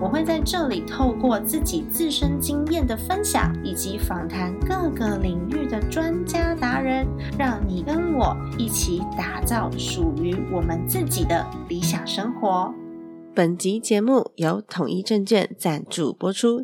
[0.00, 7.06] 我会在这里透过自己自身经验的分享，以及访谈各个领域的专家达人，
[7.38, 12.72] 让你跟我一起打造属于我们自己的理想生活。
[13.34, 16.60] 本集节目由统一证券赞助播出。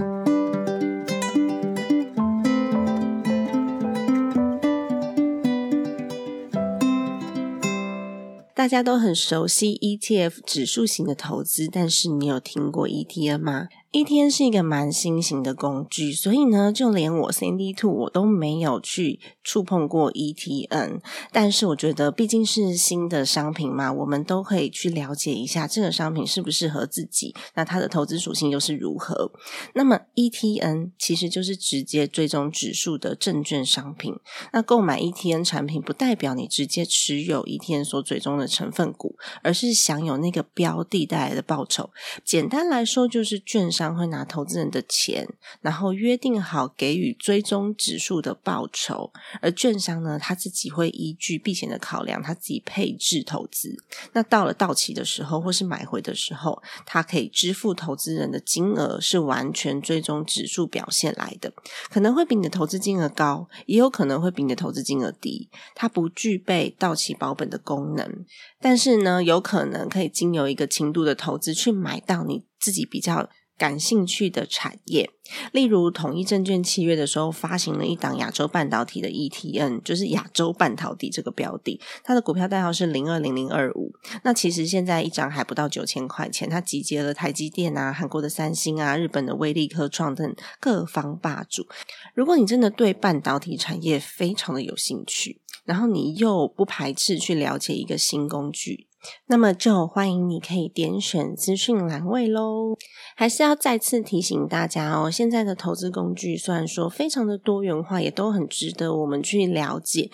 [8.60, 13.68] 大家都很熟悉 ETF 指数型的投资，但是你有听过 ETF 吗？
[13.92, 21.00] 一天是一个蛮新型的工具，所以呢，就连我 CND Two 我都没有去触碰过 ETN。
[21.32, 29.32] 但是我觉得毕竟是新的商品嘛，我们都可以去了解一下这个商品适不适合自己，那它的投资属性又是如何。
[29.74, 34.14] 那么 ETN 其实就是直接追踪指数的证券商品。
[34.52, 41.90] 那购买 ETN 产品不代表你直接持有 ETN 所追踪的成分股，而是享有那个标的带来的报酬。
[42.24, 43.79] 简单来说，就是券商。
[43.80, 45.26] 商会拿投资人的钱，
[45.62, 53.74] 然后约定好给予追踪指数的报酬，而券商呢，他自己会依据避险的考量，他自己配置投资。
[54.12, 61.50] 那到了到期的时候，或是买回的时候，他可以支付投资人的金额是完全追踪指数表现来的，
[61.88, 65.48] 可能会比你的投资金额高，也有可能会比你的投资金额低。
[65.74, 68.26] 它不具备到期保本的功能，
[68.60, 73.30] 但是呢，有可能可以经由一个轻度的投资去买到你自己比较。
[73.60, 75.10] 感兴趣的产业，
[75.52, 83.92] 例如统一证券七月的时候发行了一档亚洲半导体的 ETN，就是亚洲半导体这个标的，它的股票代号是零二零零二五。
[84.24, 91.66] 那其实现在一张还不到九千块钱，它集结了台积电啊、韩国的三星啊、日本的威力科创等各方霸主。
[92.14, 98.86] 如果你真的对半导体产业非常的有兴趣，然后你又不排斥去了解一个新工具。
[99.26, 102.76] 那么就欢迎你可以点选资讯栏位喽。
[103.16, 110.10] 还是要再次提醒大家哦，现在的投资工具虽然说非常的多元化，也都很值得我们去了解，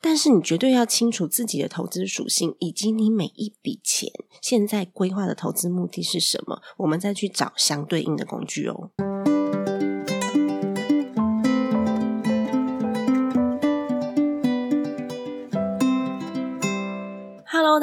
[0.00, 4.10] 但是你绝对要清楚自己的投资属性，以及你每一笔钱
[4.42, 8.90] 现在规划的投资目的是什么，我们再去找相对应的工具哦。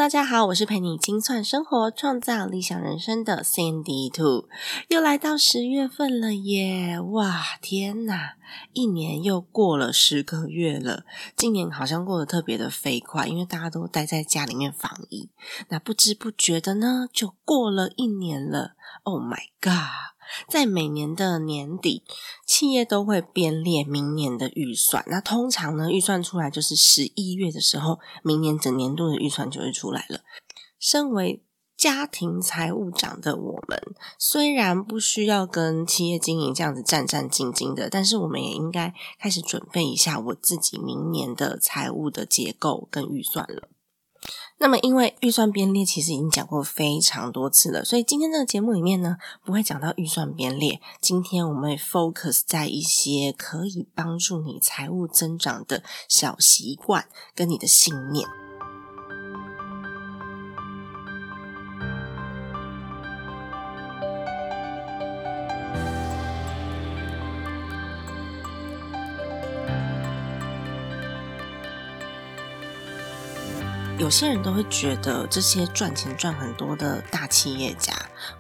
[0.08, 4.48] 大家好，我是陪你精算生活、创造理想人生的 Sandy Two，
[4.88, 6.98] 又来到十月份了耶！
[6.98, 8.36] 哇，天哪，
[8.72, 11.04] 一年又过了十个月了。
[11.36, 15.30] 今年好像过得特别的飞快，因为大家都待在家里面防疫。
[15.68, 18.76] 那不知不觉的呢，就过了一年了。
[19.04, 20.16] Oh my god！
[20.48, 22.04] 在每年的年底，
[22.46, 25.04] 企业都会编列明年的预算。
[25.08, 30.22] 那通常呢，预算出来就是十一月的时候，明年整年度的预算就会出来了。
[30.80, 31.44] 身为
[31.76, 33.80] 家庭财务长的我们，
[34.18, 43.70] 虽然不需要跟企业经营这样子战战兢兢的，但是我们也应该开始准备一下我自己明年的财务的结构跟预算了。
[44.60, 50.82] 那么，因为预算编列其实已经讲过非常多次了，所以今天这个节目里面呢，不会讲到预算编列。
[51.00, 58.28] 今天我们会 focus 在一些可以帮助你财务增长的小习惯跟你的信念。
[73.98, 77.94] 有些人都会觉得，这些赚钱赚很多的大企业家，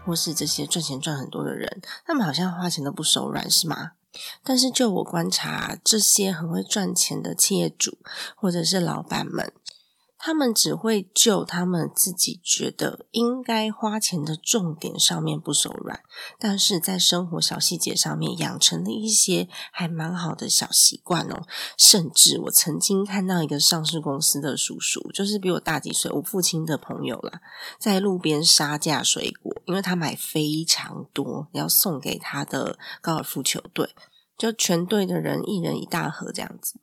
[0.06, 3.94] 或是这些赚钱赚很多的人，他们好像花钱都不手软，是吗？
[4.44, 7.98] 但是就我观察，这些很会赚钱的企业主
[8.36, 9.52] 或者是老板们。
[10.20, 16.02] 他们只会就他们自己觉得应该花钱的重点上面不手软，
[16.40, 21.44] 但是在生活小细节上面养成了一些还蛮好的小习惯哦。
[21.78, 27.40] 甚至我曾经看到一个上市公司的叔叔，就是比我大几岁，我父亲的朋友啦，
[27.80, 33.94] 在路边杀价水果，因为他买非常多要送给他的高尔夫球队，
[34.38, 36.80] 就全队的人一人一大盒这样子。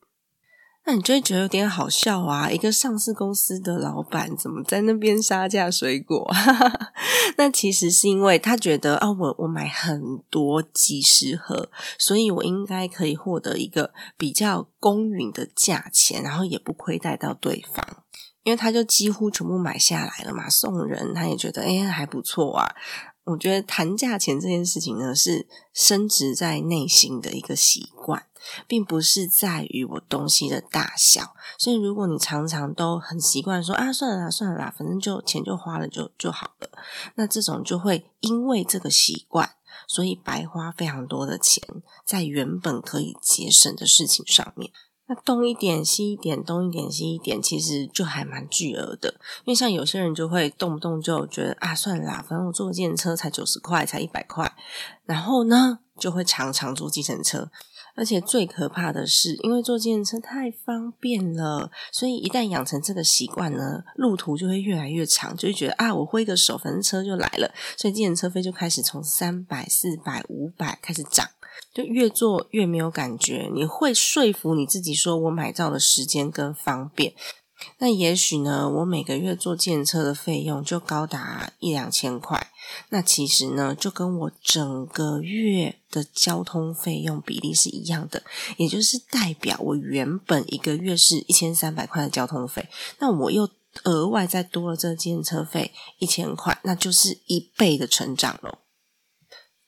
[0.87, 2.49] 那你就会觉得有点好笑啊！
[2.49, 6.31] 一个上市公司的老板怎么在那边杀价水果？
[7.37, 18.03] 那其实是因为他觉得啊，我我买很多几十盒，所以我应该可以获得一个比较公允的价钱，然后也不亏待到对方。
[18.43, 22.75] 因为他就几乎全部买下来了嘛，送人他也觉得哎还不错啊。
[23.25, 28.27] 我觉得谈价钱这件事情呢，是升值在内心的一个习惯，
[28.67, 31.35] 并不是在于我东西的大小。
[31.57, 36.69] 所以，如果你常常都很习惯说啊，算了啦，算了啦，反正就钱就花了就就好了，
[37.15, 39.55] 那这种就会因为这个习惯，
[39.87, 41.63] 所以白花非常多的钱
[42.05, 44.71] 在原本可以节省的事情上面。
[45.07, 49.13] 那东一点西一点，东一点西一点，其实就还蛮巨额的。
[49.43, 54.51] 因为像有些人就会动不动就觉得啊，算了啦，反正我坐计程车才九十块，才一百块，
[55.05, 57.51] 然后呢就会常常坐计程车。
[57.97, 71.25] 而且最可怕的是，因为坐计程车太方便了，所以一旦养成这个习惯呢，路途就会越来越长，就会觉得啊，我挥个手，反正车就来了，所以计程车费就开始从三百、四百、五百开始涨。
[71.73, 77.13] 就越做越没有感觉，你会说服你自己说，我买到的时间更方便。
[77.79, 82.51] 那也许呢，我每个月坐建车的费用就高达一两千块。
[82.89, 88.23] 那其实呢，就跟我整个月的交通费用比例是一样的，
[88.57, 92.67] 也就是代表我原本一个月是一千三百块的交通费，
[92.99, 93.49] 那我又
[93.85, 98.59] 额外再多了这个电车费一千块，那就是一倍的成长了。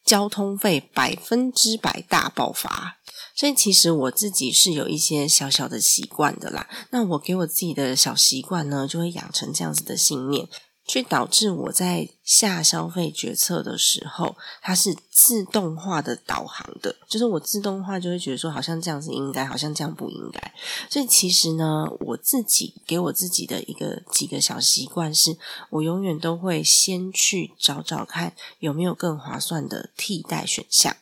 [0.07, 2.98] 交通费百分之百大爆发，
[3.36, 6.69] 所以其实我自己是有一些小小的习惯的啦。
[6.92, 10.48] 那我给我自己的小习惯呢，就会养成这样子的信念。
[10.88, 20.54] 去导致我在下消费决策的时候，它是自动化的导航的，就是我自动化就会觉得说，好像这样子应该，好像这样不应该。
[20.89, 25.38] 所以其实呢，我自己给我自己的一个几个小习惯是，
[25.69, 30.95] 我永远都会先去找找看有没有更划算的替代选项。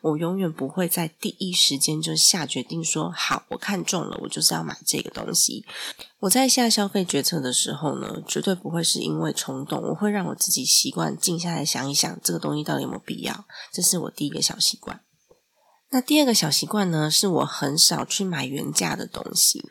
[0.00, 5.64] 我永远不会在第一时间就下决定说好，我看中了，我就是要买这个东西。
[6.20, 13.44] 我在下消费决策的时候呢，绝对不会是因为冲动，我会让我自己习惯静下来想一想，这个东西到底有没有必要。
[13.72, 15.00] 这是我第一个小习惯。
[15.94, 19.62] 那第二个小习惯呢，是我很少去买原价的东西，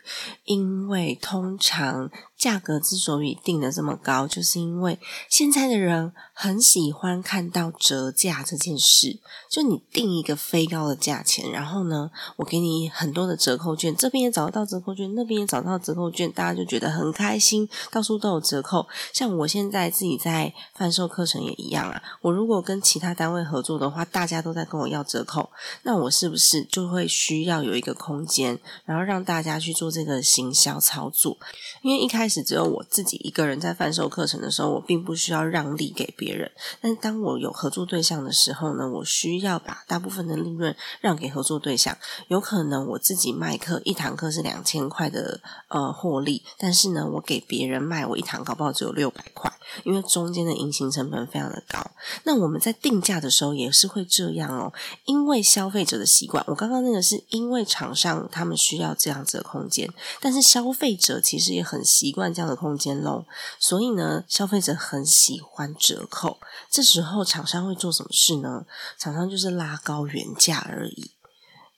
[0.43, 2.11] 因为通常
[2.41, 4.97] 价格之所以定的这么高，就是因为
[5.29, 9.19] 现在的人很喜欢看到折价这件事。
[9.49, 18.87] 就你定一个非高的价钱，然后呢，我给你很多的折扣券，这边也找得到折扣券，那边也找到折扣券，大家就觉得很开心，到处都有折扣。
[19.11, 25.49] 像我现在自己在贩售课程也一样啊，我如果跟其他单位合作的话，大家都在跟我要折扣，
[25.83, 26.11] 那我。
[26.11, 31.35] 是不是就会需要有一个空间，然后让大家去做这个行销操作？
[31.81, 36.51] 因为一开只有我自己一个人在贩售课程的时候，我并不需要让利给别人。
[36.79, 41.97] 但当我有合作对象的时候呢，我需要把大部分的利润让给合作对象。
[42.27, 49.49] 有可能我自己卖课一堂课是两千块的呃获利，但是呢，我给别人卖我一堂搞不好只有六百块，
[49.85, 51.79] 因为中间的隐形成本非常的高。
[52.25, 54.73] 那我们在定价的时候也是会这样哦，
[55.05, 56.01] 因为消费者。
[56.01, 59.87] 的习惯，我刚刚那个是因为厂商他们需要这样子的空间，
[60.19, 63.25] 但是消费者其实也很习惯这样的空间喽。
[63.57, 66.37] 所以呢，消费者很喜欢折扣，
[66.69, 68.65] 这时候厂商会做什么事呢？
[68.97, 71.11] 厂商就是拉高原价而已，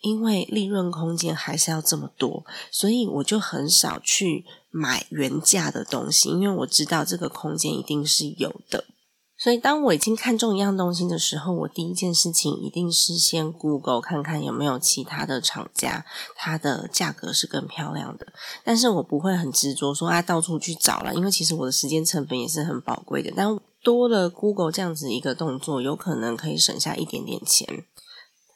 [0.01, 8.85] 因为利润空间还是要这么多，所以我就很少去买原价的东西，因为我知道这个空间一定是有的。
[9.43, 18.25] 所以，当我已经看中一样东西的时候，我第一件事情一定是先 Google 看看有没有其他的厂家，它的价格是更漂亮的。
[18.63, 23.33] 但是我不会很执着说啊，到处去找了，因为其实我的时间成本也是很宝贵的。
[23.35, 27.83] 但多了 Google 这样子一个动作，有可能可以省下一点点钱。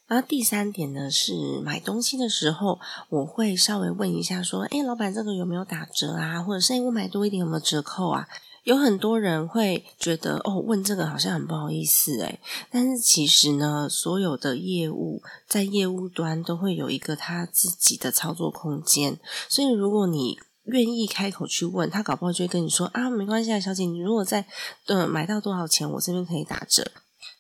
[0.07, 2.79] 然后第三点呢，是买东西的时候，
[3.09, 6.41] 我会稍微问一下说，哎，老板这个有没有打折啊？
[6.41, 8.25] 或者是我买多一点有没有折扣啊？
[8.67, 12.37] 有很多人会觉得哦，问这个好像很不好意思诶
[12.69, 24.45] 但是其实呢，所有的业务在业务端都会有一个他自己的操作空间，所以如果你愿意开口去问他，搞不好就会跟你说啊，没关系啊，小姐，你如果在
[24.87, 26.91] 呃买到多少钱，我这边可以打折。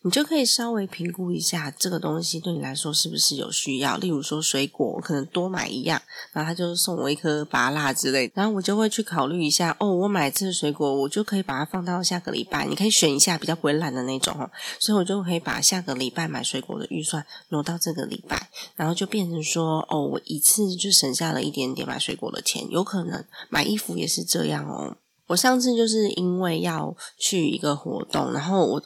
[0.03, 3.97] 你就可以稍微评估一下这个东西对你来说是不是有需要。
[3.97, 6.01] 例如说水果，我可能多买一样，
[6.31, 9.75] 然后他就送我一颗芭辣之类，然后我就会去考虑一下。
[9.79, 12.65] 哦，我买这水果，我就可以把它放到下个礼拜。
[12.65, 14.49] 你可以选一下比较不会烂的那种哦，
[14.79, 22.69] 所以我就可以把下个礼拜买水果的预算挪到这个礼拜，然后就变成说，哦，我一次就省下了一点点买水果的钱。
[22.69, 24.95] 有可能买衣服也是这样哦。
[25.25, 28.83] 我上次就是因为要去一个活动，然后我。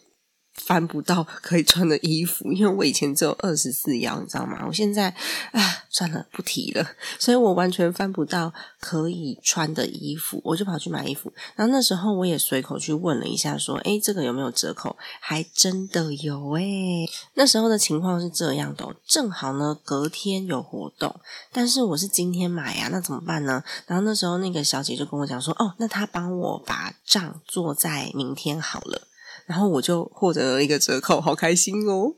[0.64, 4.64] 翻不到可以穿的衣服，因为我以前只有二十四腰，你知道吗？
[4.68, 5.10] 我现在
[5.52, 6.88] 啊，算了，不提了。
[7.20, 11.34] 所以我完全翻不到可以穿的衣服，我就跑去买衣服。
[11.56, 17.10] 然后那时候我也随口去问了一下，说：“诶，这个有没有折扣？”还真的有诶。
[17.34, 21.20] 那时候的情况是这样的，正好呢隔天有活动，
[21.52, 23.64] 但是我是今天买呀，那怎么办呢？
[23.88, 29.08] 然后那时候那个小姐就跟我讲说：“哦，那她帮我把账做在明天好了。”
[29.46, 32.16] 然后我就获得了一个折扣，好开心哦！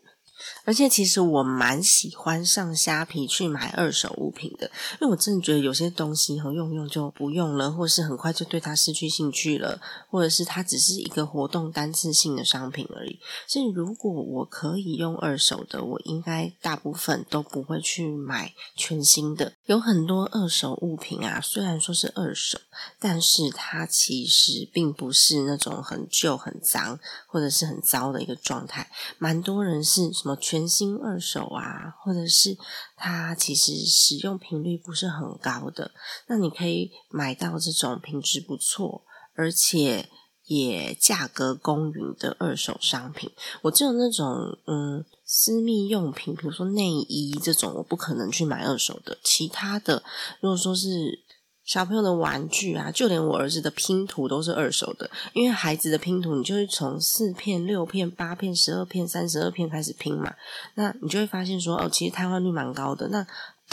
[0.65, 4.69] 而且其实我蛮喜欢上虾皮去买二手物品的，
[5.01, 13.19] 因为我真的觉得有些东西和用用就不用了，或是很快就对它失去兴趣了，或者是它只是一个活动单次性的商品而已。
[13.47, 19.53] 所以如果我可以用二手的，我应该大部分都不会去买全新的。
[19.65, 22.59] 有很多二手物品啊，虽然说是二手，
[22.99, 26.99] 但是它其实并不是那种很旧、很脏
[27.33, 28.91] 或者是很糟的一个状态。
[29.17, 30.35] 蛮多人是什么？
[30.35, 32.55] 全新二手啊，或者是
[32.95, 35.89] 它其实使用频率不是很高的，
[36.27, 40.07] 那你可以买到这种品质不错，而且
[40.45, 43.31] 也价格公允的二手商品。
[43.63, 49.17] 我只有那种嗯私密用品，比如说内衣这种，我不可能去买二手的。
[49.23, 50.03] 其他的，
[50.39, 51.23] 如果说是。
[51.65, 60.33] 小朋友的玩具啊，就连我儿子的拼图都是二手的，因为孩子的拼图，你就是从四片、六片、八片、十二片、三十二片开始拼嘛，
[60.75, 63.25] 那你就会发现说，哦，其实瘫痪率蛮高的，那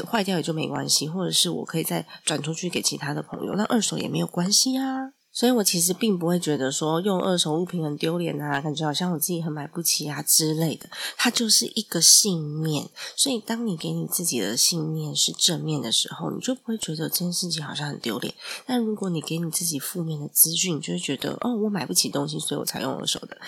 [0.06, 5.12] 坏掉也就没关系，或者是我可以再转出去给其他的朋友，那二手也没有关系啊。
[5.40, 10.86] 所以我其实并不会觉得说用二手物品很丢脸啊，感觉好像我自己很买不起啊之类的。
[11.16, 18.34] 它就是一个信念，所以当你给你自己的信念是正面的时候，你就不会觉得这件事情好像很丢脸。
[18.66, 23.38] 但如果你给你自己负面的资讯，你就会觉得哦，我买不起东西，所以我才用二手的。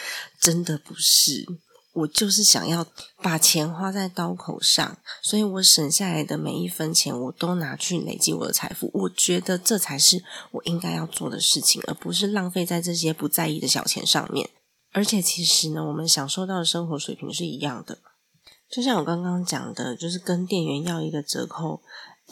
[0.40, 1.44] 真的不是。
[1.92, 2.86] 我就是想要
[3.22, 8.90] 把钱花在刀口上，所以我省下来的每一分钱，我都拿去累积我的财富。
[8.94, 14.48] 我觉得这才是我应该要做的事情，而不是浪费在这些不在意的小钱上面。
[14.92, 17.98] 而且，其实呢，我们享受到的生活水平是一样的。
[18.70, 21.82] 就像我刚刚讲的，就是跟店员要一个折扣。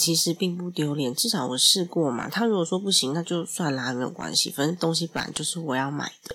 [0.01, 2.27] 其实并不丢脸，至少我试过嘛。
[2.31, 4.51] 他如果说不行，那就算啦，没有关系。
[4.51, 6.35] 反正东西本来就是我要买的。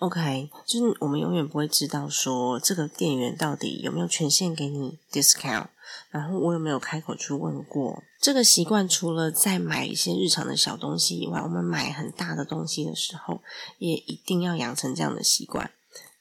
[0.00, 5.68] OK，就是我们永远不会知道说这个店员到底有没有权限给你 discount，
[6.10, 8.02] 然后我有没有开口去问过。
[8.20, 13.40] 这个习惯除了在买一些日常的小东西以外，我们买很大的东西的时候，
[13.78, 15.70] 也一定要养成这样的习惯。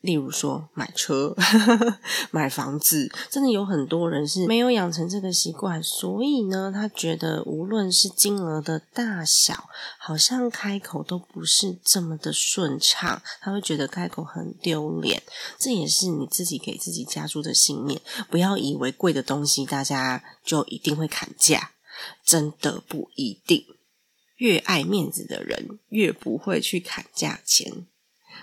[0.02, 1.36] 例如说买车、
[2.32, 15.22] 买房子，真的有很多人是没有养成这个习惯，所以呢，他觉得无论是金额的大小，好像开口都不是这么的顺畅，他会觉得开口很丢脸。
[15.58, 18.00] 这也是你自己给自己加注的信念，
[18.30, 21.72] 不要以为贵的东西大家就一定会砍价，
[22.24, 23.66] 真的不一定。
[24.38, 27.86] 越爱面子的人，越不会去砍价钱。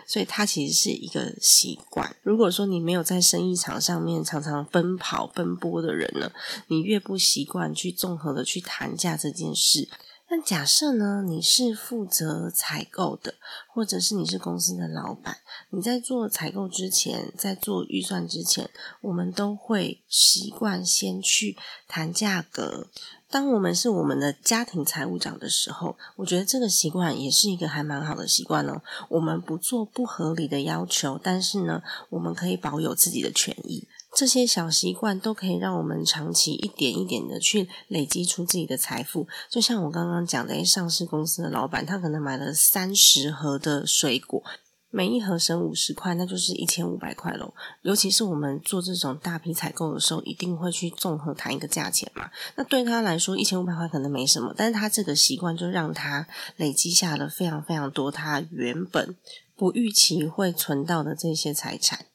[0.06, 2.16] 所以它其实是一个习惯。
[2.22, 6.30] 如果说你没有在生意场上面常常奔跑奔波的人呢，
[6.68, 9.88] 你越不习惯去综合的去谈价这件事。
[10.28, 13.34] 但假设呢，你是负责采购的，
[13.72, 15.36] 或者是你是公司的老板，
[15.70, 18.68] 你在做采购之前，在做预算之前，
[19.02, 22.88] 我们都会习惯先去谈价格。
[23.36, 28.80] 当我们是我们的家庭财务长的时候，我觉得这个习惯也是一个还蛮好的习惯哦。
[29.10, 33.86] 我们不做不合理的要求，但是呢，我们可以保有自己的权益。
[34.14, 39.28] 这些小习惯都可以让我们长期一点一点的去累积出自己的财富。
[39.50, 44.42] 就像我刚刚讲的，上市公司的老板，他可能买了三十盒的水果。
[44.90, 47.52] 每一盒省五十块，那就是一千五百块喽。
[47.82, 52.30] 尤其是我们做这种大批采购的时候，一定会去综合谈一个价钱嘛。
[52.54, 56.26] 那对他来说，一千五百块可能没什么，但是他这个习惯就让他
[56.56, 59.16] 累积下了非常非常多他原本
[59.54, 62.06] 不预期会存到的这些财产。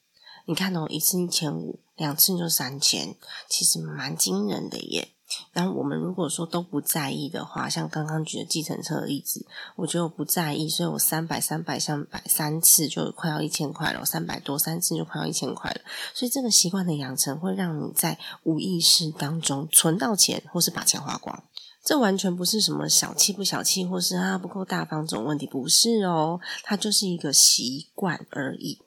[0.46, 3.14] 你看哦，一次一千五，两次就三千，
[3.48, 5.11] 其实蛮惊人的耶。
[5.52, 9.46] 然后我们如果说都不在意的话，像刚刚举的计程车的例子，
[9.76, 15.80] 我觉得我不在意，所以我三百、三百、三百三次就快要一千块了，三百多三次就快要一千块了。
[16.14, 21.42] 所以这个习惯的养成会让你在无意识当中存到钱，或是把钱花光。
[21.84, 28.78] 这完全不是什么小气不小气，或是啊不够大方这种问题，不是哦，它就是一个习惯而已。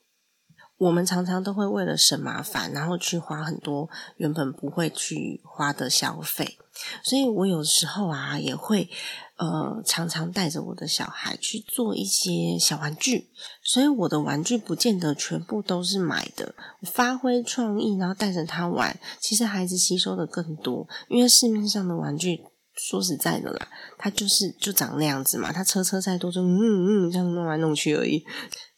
[0.77, 6.58] 我们常常都会为了省麻烦，然后去花很多原本不会去花的消费，
[7.03, 8.89] 所以我有时候啊也会
[9.38, 13.29] 呃，常常带着我的小孩去做一些小玩具，
[13.63, 16.53] 所以我的玩具不见得全部都是买的。
[16.84, 22.44] 发挥创意，然后带着他玩，其实孩子吸收的更多，因为市面上的玩具。
[22.75, 23.67] 说实在的啦，
[23.98, 28.25] 他就是就长那样子嘛，他车车再多就嗯嗯这样弄来弄去而已，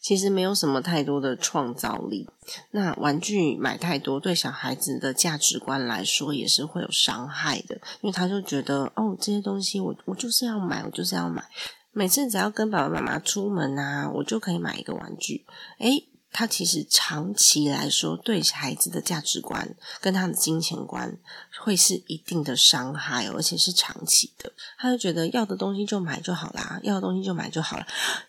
[0.00, 2.28] 其实没有什么太多的创造力。
[2.70, 11.44] 那玩具买太多，对小孩子的价值观来说也是会有伤害的，因为他就觉得哦这些东西我我就是要买，我就是要买，
[11.92, 15.44] 每次只要跟爸爸妈妈出门啊，我就可以买一个玩具，
[15.78, 21.18] 诶他其实长期来说，对孩子的价值观跟他的金钱观
[21.62, 24.52] 会是一定的伤害，而且是长期的。
[24.78, 27.86] 他就觉得要的东西就买就好啦，要的东西就买就好了。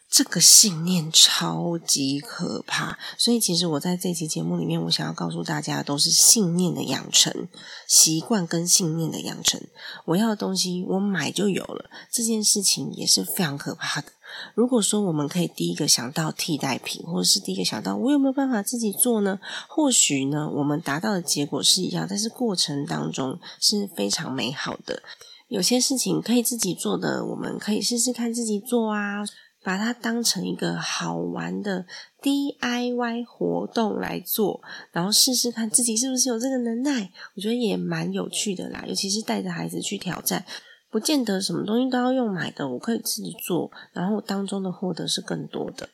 [0.09, 7.47] 这个信念超级可怕，所以其实我在这期节目里面，我想要告诉大家，都是信念的养成，
[7.87, 9.61] 习惯跟信念的养成。
[10.05, 14.11] 我要的东西，我买就有了，这件事情也是非常可怕的。
[14.55, 19.39] 如果说我们可以第一个想到替代品，或者是第一个想到我有没有办法自己做呢？
[19.67, 25.01] 或许呢，我们达到的结果是一样，但是过程当中是非常美好的。
[25.47, 29.25] 有些事情可以自己做的，我们可以试试看自己做啊，
[29.63, 31.85] 把它当成一个好玩的
[32.21, 37.11] DIY 活动来做，然后试试看自己是不是有这个能耐。
[37.35, 40.45] 我觉得也蛮有趣的啦，尤其是带着孩子去挑战。
[40.89, 45.89] 不见得什么东西都要用买的，我可以自己做，然后当中的获得是更多的。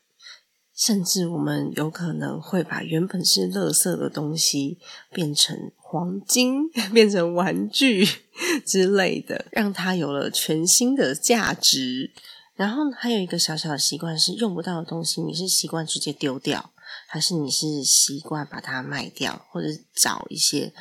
[0.73, 4.77] 甚至我们有可能会把原本是垃圾的东西
[5.09, 8.05] 变成黄金， 变成玩具
[8.65, 12.11] 之类的，让它有了全新的价值。
[12.55, 16.71] 然后还有一个小小的习惯是，用不到的东西，你是习惯直接丢掉，
[17.07, 20.73] 还是你是习惯把它卖掉，或者找一些？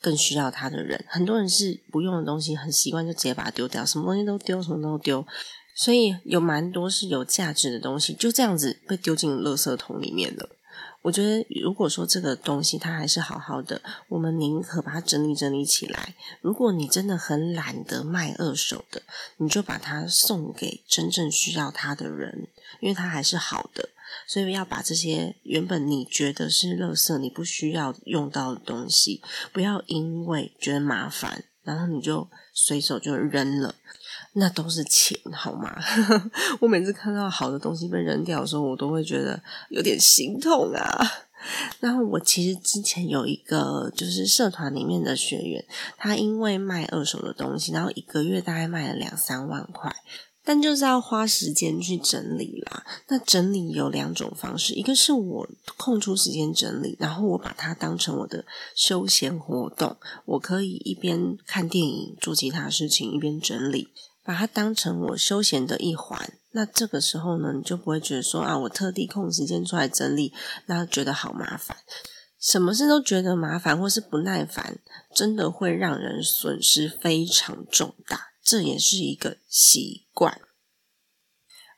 [0.00, 5.26] 更需要它的人，很多人是不用的东西，很习惯就直接把它丢掉，什么东西都丢，什么都丢，
[5.74, 10.48] 所以有蛮多是有价值的东西，就这样子被丢进垃圾桶里面了。
[11.02, 16.14] 我觉得，如果说这个东西它还是好好的，我们宁可把它整理整理起来。
[16.42, 19.00] 如果你真的很懒得卖二手的，
[19.38, 22.48] 你就把它送给真正需要它的人，
[22.80, 23.88] 因为它还是好的。
[24.30, 29.20] 所以要把这些原本你觉得是垃圾、你不需要用到的东西，
[29.52, 33.74] 不要因为觉得麻烦，然后你就随手就扔了，
[34.34, 35.76] 那都是钱，好吗？
[36.62, 41.04] 我每次看到好的东西被扔掉的时候，我都会觉得有点心痛啊。
[41.80, 45.66] 然后我其实之前有一个就是社团里面的学员，
[45.96, 49.92] 他因为卖二手的东西，然后一个月大概卖了两三万块。
[50.44, 52.84] 但就是要花时间去整理啦。
[53.08, 63.88] 那整理有两种方式，一个是我空出时间整理，然后我把它当成我的休闲活动，我可以一边看电影做其他事情，一边整理，
[64.24, 66.32] 把它当成我休闲的一环。
[66.52, 70.32] 那这个时候呢，你就不会觉得说啊，我特地空时间出来整理，
[70.66, 71.76] 那觉得好麻烦。
[72.40, 74.78] 什么事都觉得麻烦或是不耐烦，
[75.14, 78.29] 真的会让人损失非常重大。
[78.42, 80.40] 这也是一个习惯。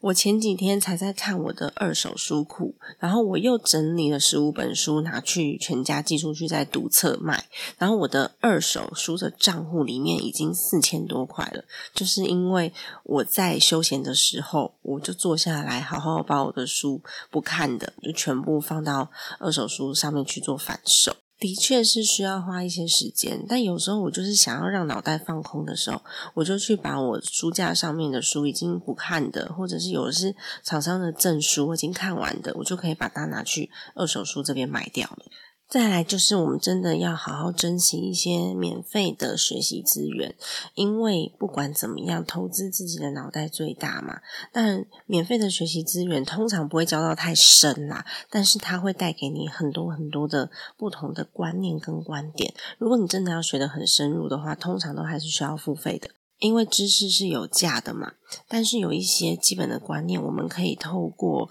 [0.00, 7.48] 我前几天才在看我的二手书库，然后我又整理了十五本书，拿去全家寄出去再读册卖。
[7.78, 12.72] 然后我的二手书的账户里面已经四千多块了，就是因为
[13.04, 21.14] 我在休闲的时候，我就坐下来好好把我的书不看的，就全部放到二手书上面去做反手。
[21.42, 26.00] 的确是需要花一些时间，但有时候我就是想要让脑袋放空的时候，
[26.34, 35.26] 我就去把我书架上面的书已经不看的，或者是有的是厂商的证书我已经看完的，我就可以把它拿去二手书这边卖掉了。
[35.72, 40.34] 再来就是我们真的要好好珍惜一些免费的学习资源，
[40.74, 44.20] 因为不管怎么样，投资自己的脑袋最大嘛。
[44.52, 52.52] 但免费的学习资源通常不会教到太深啦，但是它会带给你很多很多的不同的观念跟观点。
[52.76, 58.12] 如果你真的要学得很深入的话，通常都还是需要付费的，因为知识是有价的嘛。
[58.46, 61.48] 但是有一些基本的观念，我们可以透过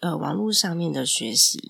[0.00, 1.60] 呃网络上面的学习。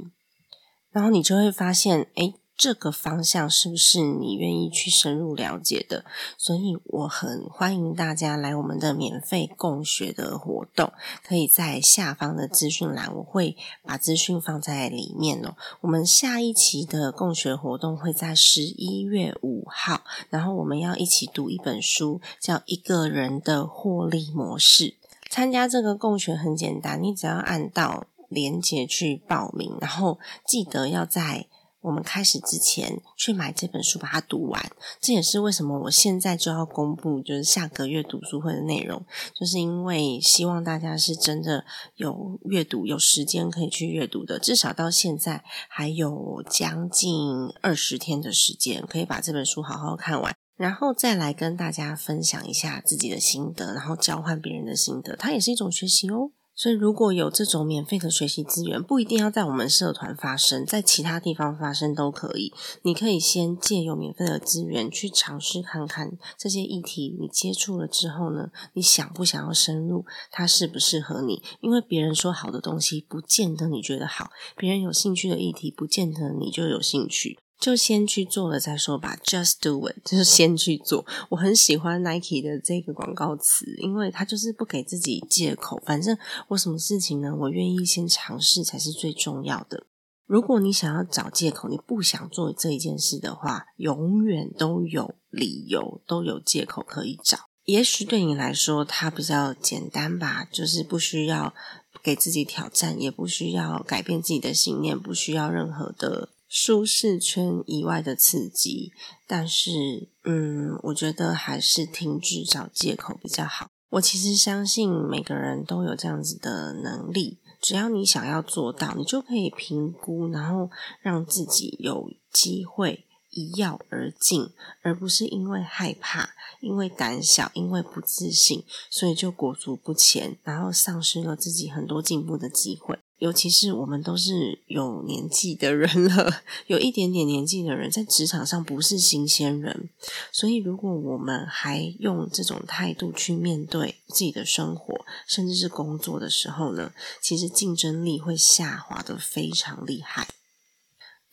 [0.92, 6.04] 然后你就会发现，哎，这个方向是不是你愿意去深入了解的？
[6.36, 10.92] 所以我很欢迎大家来我们的免费共学的活动，
[11.26, 15.56] 可以在下方的资讯栏，我会把资讯放在里面哦。
[15.80, 24.84] 我们下一期的共学活动会在十一月五号，然后我们要一起读一本书，叫《一个人的获利模式》。
[25.30, 28.06] 参加这个共学很简单，你只要按到。
[28.32, 31.46] 连接去报名，然后记得要在
[31.82, 34.70] 我们开始之前去买这本书，把它读完。
[35.00, 41.64] 这也是为什么我现在就要公布，就是下个月读书会的内容，就是因为希望大家是真的
[41.96, 44.38] 有阅读、有时间可以去阅读的。
[44.38, 47.18] 至少到现在还有将近
[47.60, 56.30] 二十天的时间，可以把这本书好好看完，然后再来跟大家分享一下自己的心得，然后交换别人的心得，它也是一种学习哦。
[56.62, 62.52] 所以，如果有这种免费的学习资源，不一定要在我们社团发生，在其他地方发生都可以。
[62.82, 70.06] 你可以先借由免费的资源去尝试看看这些议题，你接触了之后呢，你想不想要深入？
[70.30, 71.42] 它适不适合你？
[71.60, 77.40] 因为别人说好的东西，不见得你觉得好；别人有兴趣的议题，不见得你就有兴趣。
[77.62, 81.06] 就先去做了再说吧，Just do it， 就是先去做。
[81.28, 85.80] 我很喜欢 Nike 的这个广告词，因为它就是不给自己借口。
[85.86, 89.86] 反正我什么事情呢，我愿意先尝试才是最重要的。
[90.26, 97.38] 如果你想要找借口，你不想做这一件事的话，永远都有理由，都有借口可以找。
[97.64, 101.54] 也许对你来说，它比较简单吧，就是不需要
[102.02, 106.30] 给自己挑战，也不需要改变自己的信念，不需要任何的。
[106.54, 108.92] 舒适圈以外的刺激，
[109.26, 113.68] 但是，嗯，我觉得还是停止找借口比较好。
[113.92, 124.50] 我其实相信每个人都有这样子的能力，只要你想要做到，你就可以评估，然后让自己有机会一跃而进，
[124.82, 132.98] 而不是因为害怕、因为胆小、因为不自信，所以就裹足不前，然后丧失了自己很多进步的机会。
[133.22, 139.88] 尤其是我们都是有年纪的人了，有一点点年纪的人，在职场上不是新鲜人，
[140.32, 150.26] 所以如果我们还用这种态度去面对自己的生活，甚至是工作的时候呢，其实竞争力会下滑的非常厉害。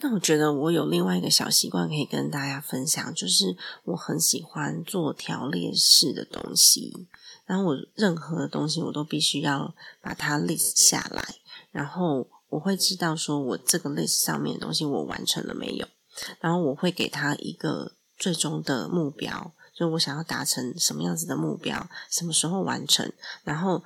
[0.01, 7.07] 那我觉得我有另外一个小习惯可以跟大家分享，就是我很喜欢做条列式的东西，
[7.47, 11.33] 然后我任何的东西我都必须要把它 list 下来。
[11.71, 15.87] 然后我会知道说，我这个 list 上面的东西我完成了没有？
[16.39, 23.11] 然后我会给他一个最终的目标，就我想要达成什么样子的目标，什么时候完成？
[23.43, 23.83] 然后。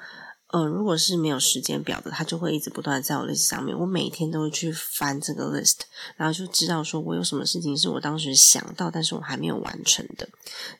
[0.54, 3.76] 呃，如果是没有时间表的，它就会一直不断在我 list 上面。
[3.76, 5.78] 我每天都会去翻这个 list，
[6.16, 10.30] 然后就知道说我有什么事情是我当时想到，但是我还没有完成的。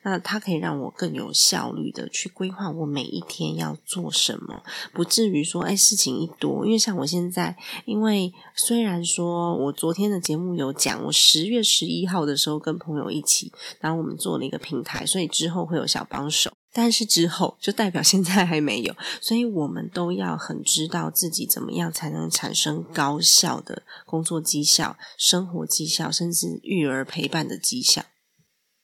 [0.04, 6.64] 那它可以让我更有效率的去规划我每一天要做什么，不至于说哎事情一多。
[6.64, 16.52] 因为像我现在，因为虽然说我昨天的节目有讲，我十月十一号的时候跟朋友一起，然后我们做了一个平台，所以之后会有小帮手。
[16.76, 28.02] 但是之后就代表现在还没有，所以我们都要很知道自己怎么样才能产生高效的工作绩效、生活绩效，甚至育儿陪伴的绩效。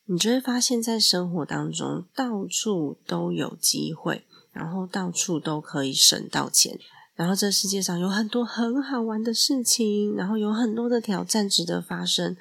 [0.06, 6.78] 你就会发现，在生活当中到处都有机会，然后到处都可以省到钱，
[7.16, 12.36] 然后这世界上有很多很好玩的事情，然后有很多的挑战值得发生。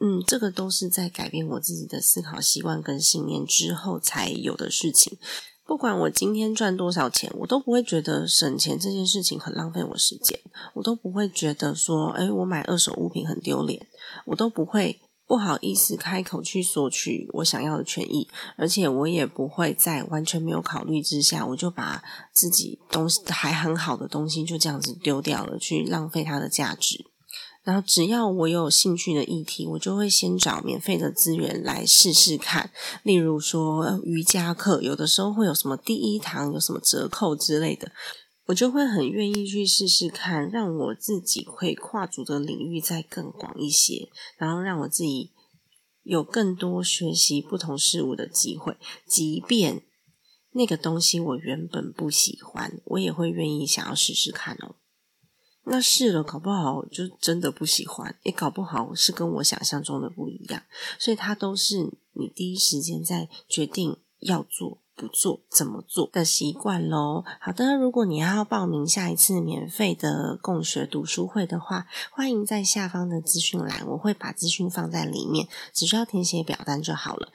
[0.00, 5.18] 嗯，这个都是在改变我自己的思考习惯跟信念之后才有的事情。
[5.66, 10.36] 不管我今天赚多少钱，我都不会觉得省钱这件事情很浪费我时间，
[10.74, 13.86] 我都不会觉得说，哎，我买二手物品很丢脸，
[14.26, 27.04] 我都不会不好意思开口去索取我想要的权益，而且我也不会在完全没有考虑之下，我就把自己东西还很好的东西就这样子丢掉了，去浪费它的价值。
[27.62, 32.70] 然后，只要我有兴趣的议题，我就会先找免费的资源来试试看。
[33.02, 37.92] 例如说瑜伽课，有的时候会有什么第一堂有什么折扣之类的，
[38.46, 45.30] 我就会很愿意去试试看，让我自己会跨足的领域再更广一些，然后让我自己
[46.02, 48.78] 有更多学习不同事物的机会。
[49.06, 49.82] 即便
[50.52, 54.76] 那个东西我原本不喜欢，我也会愿意想要试试看哦。
[55.64, 60.62] 那试了，搞不好就真的不喜欢，也搞不好是跟我想象中的不一样，
[60.98, 67.24] 所以它都是你第一时间在决定要做不做、怎么做的习惯喽。
[67.40, 77.30] 好的，如果你要报名下一次免费的共学读书会的话，欢迎在下方的资讯栏，我会把资讯放在里面，只需要填写表单就好了。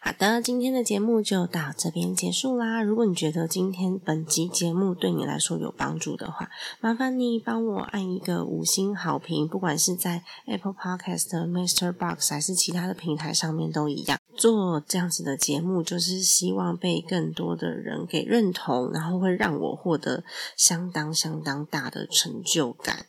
[0.00, 2.82] 好的，今天的节目就到这边结束啦。
[2.82, 6.48] 如果你觉得今天本集节目对你来说有帮助的话，
[6.80, 14.18] 麻烦你帮我按一个五星好评，不管是在 Apple Podcast、Master Box 还是其他的平台上面都一样。
[14.36, 20.24] 做这样子的节目，就是希望被更多的人给认同，然后会让我获得
[20.56, 23.06] 相当相当大的成就感。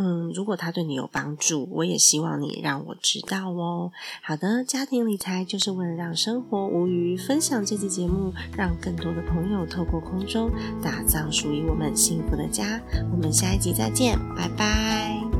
[0.00, 3.92] 嗯，如果它对你有帮助，我也希望你让我知道哦。
[4.22, 10.50] 好的，家庭理财就是为了让生活无余，分享这期节目，让更多的朋友透过空中
[10.82, 12.80] 打造属于我们幸福的家。
[13.12, 15.39] 我们下一集再见，拜拜。